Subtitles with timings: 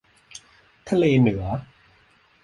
[0.89, 1.43] ทะเลเหนือ